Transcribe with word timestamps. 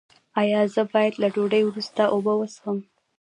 ایا 0.41 0.61
زه 0.73 0.81
باید 0.91 1.13
له 1.21 1.27
ډوډۍ 1.35 1.61
وروسته 1.65 2.01
اوبه 2.13 2.33
وڅښم؟ 2.37 2.77